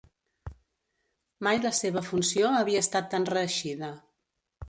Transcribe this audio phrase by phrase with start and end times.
[1.47, 3.91] Mai la seva funció havia estat tan reeixida.